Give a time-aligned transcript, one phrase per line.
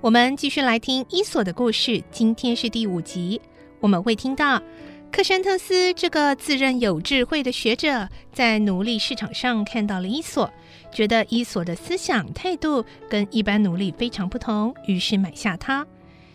[0.00, 2.00] 我们继续来听伊索的故事。
[2.12, 3.40] 今天是第五集，
[3.80, 4.62] 我们会听到
[5.10, 10.48] 克山特斯这个自认有智慧的学者，在奴隶市场上看到了伊索，
[10.92, 15.84] 觉得伊索的思想态度跟一般奴隶非常不同，于是买下他。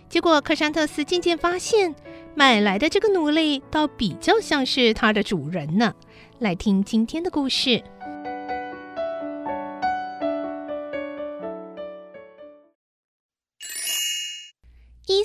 [0.09, 1.95] 结果克山特斯渐渐发现，
[2.35, 5.93] 买来的这个奴隶倒比较像是他的主人呢。
[6.39, 7.81] 来听今天的故事。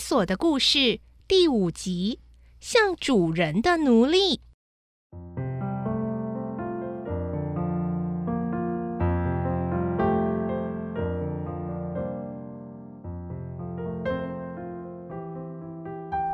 [0.08, 2.20] 索的故事第五集：
[2.60, 4.40] 像主人的奴隶。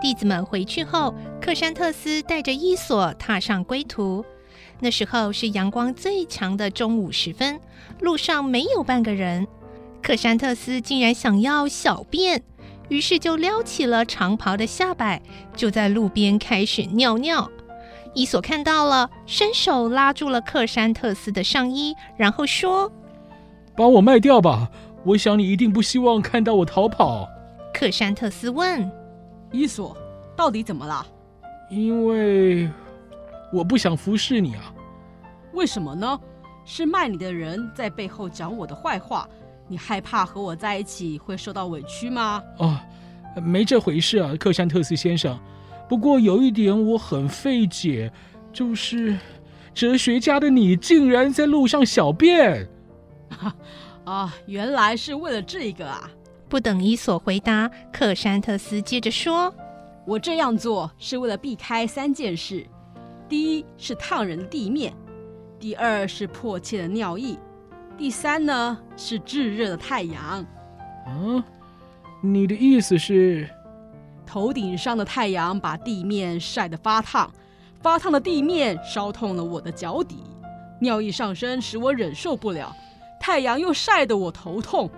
[0.00, 4.24] 弟子们回去后，克山特斯带着伊索踏上归途。
[4.78, 7.60] 那时候是阳光最强的中午时分，
[7.98, 9.44] 路上没有半个人。
[10.00, 12.44] 克山特斯竟然想要小便。
[12.88, 15.20] 于是就撩起了长袍的下摆，
[15.56, 17.50] 就在路边开始尿尿。
[18.14, 22.92] 伊索看到了，伸手拉住了克山特斯的上衣，然后说
[23.76, 24.70] ：“把我卖掉吧！
[25.04, 27.28] 我想你一定不希望看到我逃跑。”
[27.74, 28.88] 克山特斯问
[29.50, 29.96] ：“伊索，
[30.36, 31.04] 到底怎么了
[31.70, 32.70] ？”“因为
[33.52, 34.72] 我不想服侍你啊。
[35.52, 36.20] ”“为什么呢？
[36.64, 39.28] 是卖你的人在背后讲我的坏话。”
[39.66, 42.42] 你害怕和我在一起会受到委屈吗？
[42.58, 42.78] 哦，
[43.42, 45.38] 没这回事啊，克山特斯先生。
[45.88, 48.12] 不过有一点我很费解，
[48.52, 49.18] 就是
[49.72, 52.68] 哲学家的你竟然在路上小便。
[54.04, 56.10] 啊，原来是为了这个啊！
[56.48, 59.52] 不等伊索回答，克山特斯接着说
[60.06, 62.66] ：“我这样做是为了避开三件事：
[63.28, 64.94] 第一是烫人的地面，
[65.58, 67.38] 第二是迫切的尿意。”
[67.96, 70.44] 第三呢，是炙热的太阳。
[71.06, 71.44] 啊，
[72.20, 73.48] 你的意思是，
[74.26, 77.32] 头顶上的太阳把地面晒得发烫，
[77.80, 80.24] 发烫的地面烧痛了我的脚底，
[80.80, 82.74] 尿意上升使我忍受不了，
[83.20, 84.90] 太阳又晒得我头痛。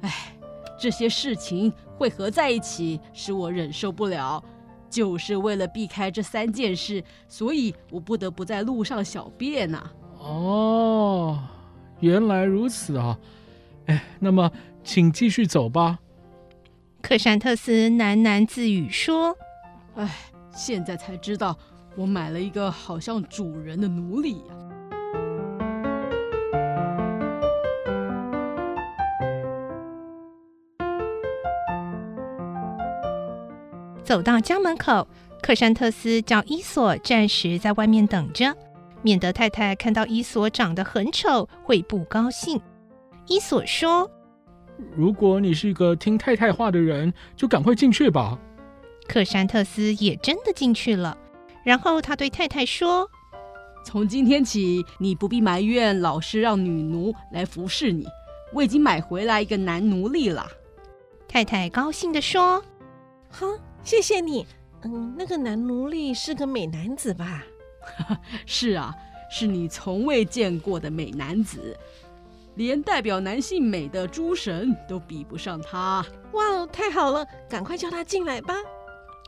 [0.00, 0.34] 哎，
[0.78, 4.42] 这些事情汇合在一起，使我忍受不了。
[4.88, 9.92] 就是为了避开这三件事，所以我不得不在路上小便呐、啊。
[10.18, 11.38] 哦。
[12.00, 13.18] 原来如此啊，
[13.86, 14.50] 哎，那么
[14.84, 15.98] 请继续走吧。
[17.02, 19.36] 克珊特斯喃喃自语说
[19.96, 20.08] ：“哎，
[20.54, 21.56] 现在才知道
[21.96, 24.44] 我买了一个好像主人的奴隶呀。”
[34.04, 35.06] 走到家门口，
[35.42, 38.56] 克珊特斯叫伊索暂时在外面等着。
[39.02, 42.60] 免得太太看到伊索长得很丑会不高兴。
[43.26, 44.10] 伊索说
[44.96, 48.38] ：“如果你是一个听太太话的人，就赶快进去吧。”
[49.06, 51.16] 克山特斯也真的进去了。
[51.64, 53.08] 然后他对太太说
[53.84, 58.06] ：“从今天起，你不必埋怨老师让女奴来服侍你。
[58.54, 60.46] 我已经买回来一个男奴隶了。”
[61.28, 62.62] 太太高兴地说
[63.28, 64.46] ：“哼，谢谢你。
[64.82, 67.44] 嗯，那个男奴隶是个美男子吧？”
[68.46, 68.94] 是啊，
[69.30, 71.76] 是你从未见过的美男子，
[72.56, 76.04] 连代表男性美的诸神都比不上他。
[76.32, 78.54] 哇哦，太好了，赶快叫他进来吧！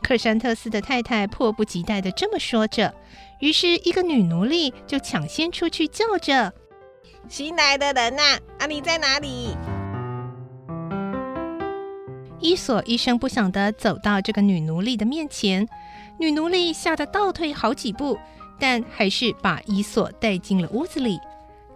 [0.02, 2.94] 克山特斯的太太迫不及待的这么说着，
[3.40, 6.54] 于是，一个女奴隶就抢先出去叫着
[7.28, 9.56] ：“新来的人呐，啊，你在哪里？”
[12.40, 15.68] 伊索一声不响的走到这个女奴隶的面前，
[16.18, 18.18] 女奴隶吓得倒退好几步。
[18.60, 21.18] 但还是把伊索带进了屋子里。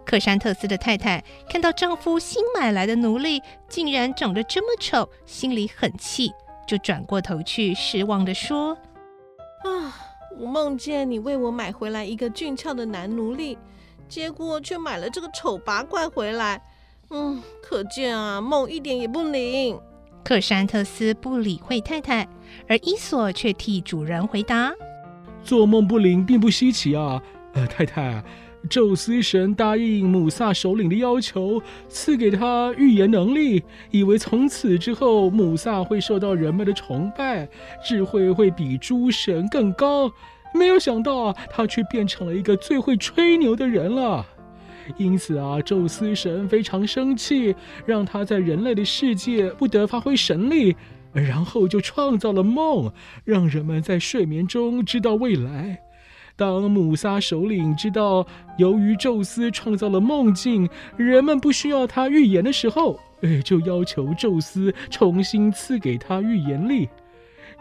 [0.05, 6.31] 克山特斯的太太看到丈夫新买来的奴隶竟然长得这么丑，心里很气，
[6.67, 8.77] 就转过头去，失望地说
[9.65, 9.97] ：“啊，
[10.39, 13.57] 我梦见你为我买回来一个俊俏的男奴隶，
[14.07, 16.61] 结果却买了这个丑八怪回来。
[17.09, 19.79] 嗯，可见啊，梦一点也不灵。”
[20.23, 22.27] 克山特斯不理会太太，
[22.67, 24.71] 而伊索却替主人回答
[25.45, 27.21] ：“做梦不灵并不稀奇啊，
[27.53, 28.21] 呃，太太。”
[28.67, 37.47] 宙斯神答应姆萨首领的要求，赐给他预言能力，以为从此之后姆萨会受到人们的崇拜，
[37.85, 40.11] 智慧会比诸神更高。
[40.51, 44.25] 没有想到啊，他却变成了一个最会吹牛的人了。
[44.97, 47.55] 因此啊，宙斯神非常生气，
[47.85, 50.75] 让他在人类的世界不得发挥神力，
[51.23, 52.91] 然后就创造了梦，
[53.23, 55.79] 让人们在睡眠中知道未来。
[56.35, 58.27] 当姆萨首领知道，
[58.57, 66.89] 由于宙斯创造了梦境，人们不需要他预言的时候，哎，就要求宙斯重新赐给他预言力。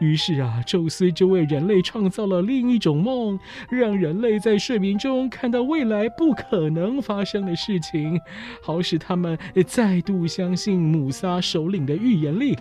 [0.00, 3.38] 于是啊，宙斯就为人类创造了另一种梦，
[3.70, 8.20] 让人类在睡眠中看到未来不可能发生的事情，
[8.60, 12.58] 好使他们再度相信姆萨首领的预言力。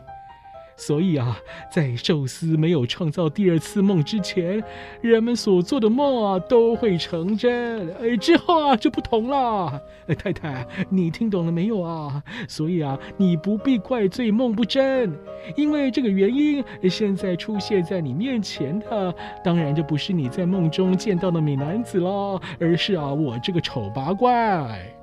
[0.75, 1.37] 所以啊，
[1.71, 4.63] 在宙斯没有创造第二次梦之前，
[5.01, 7.89] 人们所做的梦啊都会成真。
[8.01, 9.81] 哎，之后啊就不同了。
[10.17, 12.21] 太太，你听懂了没有啊？
[12.47, 15.13] 所以啊，你不必怪罪梦不真，
[15.55, 25.02] 因为这个原因，现在出现在你面前的，当然就不是你在梦中见到的美男子了，而是啊我这个丑八怪。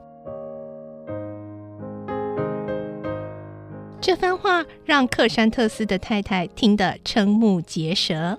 [4.00, 8.38] 这番话让克山特斯的太太听得瞠目结舌。